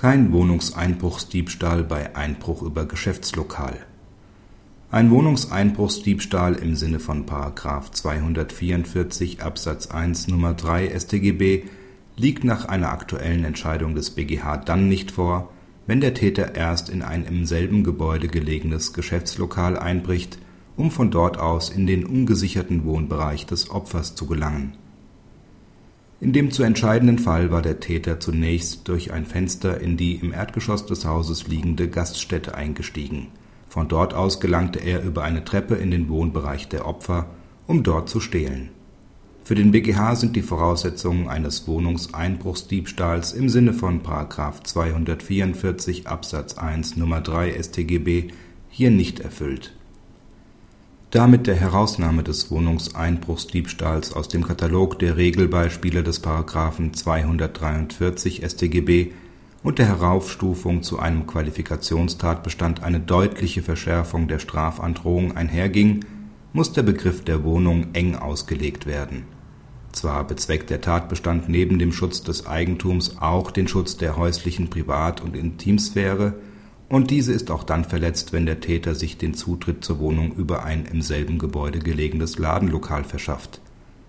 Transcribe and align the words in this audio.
Kein 0.00 0.32
Wohnungseinbruchsdiebstahl 0.32 1.84
bei 1.84 2.16
Einbruch 2.16 2.62
über 2.62 2.86
Geschäftslokal. 2.86 3.76
Ein 4.90 5.10
Wohnungseinbruchsdiebstahl 5.10 6.54
im 6.54 6.74
Sinne 6.74 7.00
von§ 7.00 7.26
244 7.92 9.42
Absatz 9.42 9.88
1 9.88 10.28
Nr. 10.28 10.54
3 10.54 10.98
StGB 10.98 11.64
liegt 12.16 12.44
nach 12.44 12.64
einer 12.64 12.90
aktuellen 12.90 13.44
Entscheidung 13.44 13.94
des 13.94 14.12
BgH 14.12 14.56
dann 14.64 14.88
nicht 14.88 15.10
vor, 15.10 15.50
wenn 15.86 16.00
der 16.00 16.14
Täter 16.14 16.54
erst 16.54 16.88
in 16.88 17.02
ein 17.02 17.26
im 17.26 17.44
selben 17.44 17.84
Gebäude 17.84 18.28
gelegenes 18.28 18.94
Geschäftslokal 18.94 19.78
einbricht, 19.78 20.38
um 20.78 20.90
von 20.90 21.10
dort 21.10 21.38
aus 21.38 21.68
in 21.68 21.86
den 21.86 22.06
ungesicherten 22.06 22.86
Wohnbereich 22.86 23.44
des 23.44 23.68
Opfers 23.68 24.14
zu 24.14 24.24
gelangen. 24.24 24.72
In 26.22 26.34
dem 26.34 26.50
zu 26.50 26.62
entscheidenden 26.62 27.18
Fall 27.18 27.50
war 27.50 27.62
der 27.62 27.80
Täter 27.80 28.20
zunächst 28.20 28.86
durch 28.88 29.10
ein 29.10 29.24
Fenster 29.24 29.80
in 29.80 29.96
die 29.96 30.16
im 30.16 30.34
Erdgeschoss 30.34 30.84
des 30.84 31.06
Hauses 31.06 31.48
liegende 31.48 31.88
Gaststätte 31.88 32.54
eingestiegen. 32.54 33.28
Von 33.68 33.88
dort 33.88 34.12
aus 34.12 34.38
gelangte 34.38 34.80
er 34.80 35.02
über 35.02 35.22
eine 35.22 35.44
Treppe 35.46 35.76
in 35.76 35.90
den 35.90 36.10
Wohnbereich 36.10 36.68
der 36.68 36.86
Opfer, 36.86 37.30
um 37.66 37.82
dort 37.82 38.10
zu 38.10 38.20
stehlen. 38.20 38.68
Für 39.44 39.54
den 39.54 39.72
BgH 39.72 40.16
sind 40.16 40.36
die 40.36 40.42
Voraussetzungen 40.42 41.26
eines 41.26 41.66
Wohnungseinbruchsdiebstahls 41.66 43.32
im 43.32 43.48
Sinne 43.48 43.72
von§ 43.72 44.02
244 44.64 46.06
Absatz 46.06 46.58
1 46.58 46.98
Nr. 46.98 47.20
3 47.22 47.62
StGB 47.62 48.28
hier 48.68 48.90
nicht 48.90 49.20
erfüllt. 49.20 49.74
Da 51.10 51.26
mit 51.26 51.48
der 51.48 51.56
Herausnahme 51.56 52.22
des 52.22 52.52
Wohnungseinbruchsdiebstahls 52.52 54.12
aus 54.12 54.28
dem 54.28 54.46
Katalog 54.46 54.96
der 55.00 55.16
Regelbeispiele 55.16 56.04
des§ 56.04 56.22
243 56.92 58.44
StGB 58.48 59.10
und 59.64 59.80
der 59.80 59.86
Heraufstufung 59.86 60.84
zu 60.84 61.00
einem 61.00 61.26
Qualifikationstatbestand 61.26 62.84
eine 62.84 63.00
deutliche 63.00 63.60
Verschärfung 63.60 64.28
der 64.28 64.38
Strafandrohung 64.38 65.36
einherging, 65.36 66.04
muss 66.52 66.72
der 66.72 66.84
Begriff 66.84 67.24
der 67.24 67.42
Wohnung 67.42 67.88
eng 67.92 68.14
ausgelegt 68.14 68.86
werden. 68.86 69.24
Zwar 69.90 70.22
bezweckt 70.24 70.70
der 70.70 70.80
Tatbestand 70.80 71.48
neben 71.48 71.80
dem 71.80 71.92
Schutz 71.92 72.22
des 72.22 72.46
Eigentums 72.46 73.16
auch 73.20 73.50
den 73.50 73.66
Schutz 73.66 73.96
der 73.96 74.16
häuslichen 74.16 74.70
Privat 74.70 75.20
und 75.20 75.36
Intimsphäre, 75.36 76.34
und 76.90 77.10
diese 77.10 77.32
ist 77.32 77.52
auch 77.52 77.62
dann 77.62 77.84
verletzt, 77.84 78.32
wenn 78.32 78.46
der 78.46 78.58
Täter 78.58 78.96
sich 78.96 79.16
den 79.16 79.32
Zutritt 79.32 79.84
zur 79.84 80.00
Wohnung 80.00 80.32
über 80.32 80.64
ein 80.64 80.86
im 80.86 81.02
selben 81.02 81.38
Gebäude 81.38 81.78
gelegenes 81.78 82.36
Ladenlokal 82.36 83.04
verschafft. 83.04 83.60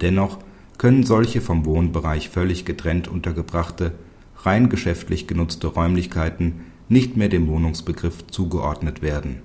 Dennoch 0.00 0.38
können 0.78 1.04
solche 1.04 1.42
vom 1.42 1.66
Wohnbereich 1.66 2.30
völlig 2.30 2.64
getrennt 2.64 3.08
untergebrachte, 3.08 3.92
rein 4.38 4.70
geschäftlich 4.70 5.26
genutzte 5.26 5.66
Räumlichkeiten 5.66 6.62
nicht 6.88 7.14
mehr 7.14 7.28
dem 7.28 7.46
Wohnungsbegriff 7.46 8.26
zugeordnet 8.28 9.02
werden. 9.02 9.42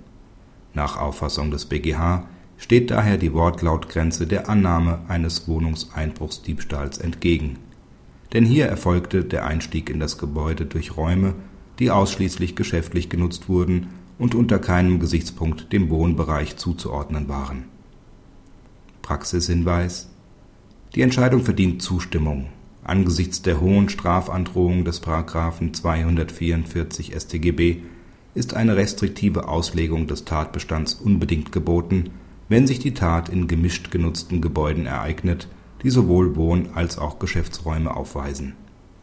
Nach 0.73 0.95
Auffassung 0.95 1.51
des 1.51 1.65
BgH 1.65 2.29
steht 2.57 2.91
daher 2.91 3.17
die 3.17 3.33
Wortlautgrenze 3.33 4.25
der 4.25 4.47
Annahme 4.47 5.01
eines 5.09 5.49
Wohnungseinbruchsdiebstahls 5.49 6.97
entgegen. 6.97 7.59
Denn 8.31 8.45
hier 8.45 8.67
erfolgte 8.67 9.25
der 9.25 9.45
Einstieg 9.45 9.89
in 9.89 9.99
das 9.99 10.17
Gebäude 10.17 10.65
durch 10.65 10.95
Räume 10.95 11.35
die 11.79 11.91
ausschließlich 11.91 12.55
geschäftlich 12.55 13.09
genutzt 13.09 13.49
wurden 13.49 13.87
und 14.17 14.35
unter 14.35 14.59
keinem 14.59 14.99
Gesichtspunkt 14.99 15.71
dem 15.71 15.89
Wohnbereich 15.89 16.57
zuzuordnen 16.57 17.29
waren. 17.29 17.65
Praxishinweis 19.01 20.09
Die 20.95 21.01
Entscheidung 21.01 21.43
verdient 21.43 21.81
Zustimmung. 21.81 22.47
Angesichts 22.83 23.41
der 23.41 23.61
hohen 23.61 23.89
Strafandrohung 23.89 24.85
des§ 24.85 25.03
244 25.73 27.13
StGB 27.15 27.81
ist 28.33 28.53
eine 28.53 28.75
restriktive 28.75 29.47
Auslegung 29.47 30.07
des 30.07 30.25
Tatbestands 30.25 30.93
unbedingt 30.93 31.51
geboten, 31.51 32.11
wenn 32.49 32.65
sich 32.65 32.79
die 32.79 32.93
Tat 32.93 33.29
in 33.29 33.47
gemischt 33.47 33.91
genutzten 33.91 34.41
Gebäuden 34.41 34.85
ereignet, 34.85 35.47
die 35.83 35.89
sowohl 35.89 36.35
Wohn 36.35 36.69
als 36.73 36.97
auch 36.97 37.19
Geschäftsräume 37.19 37.95
aufweisen 37.95 38.53